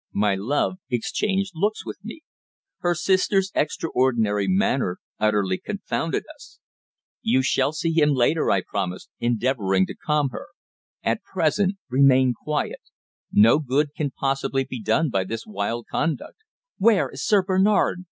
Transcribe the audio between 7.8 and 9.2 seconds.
him later," I promised,